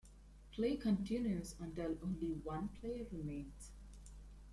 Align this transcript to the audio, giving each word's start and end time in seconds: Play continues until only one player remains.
Play 0.51 0.77
continues 0.77 1.53
until 1.59 1.95
only 2.03 2.31
one 2.43 2.69
player 2.69 3.05
remains. 3.11 3.69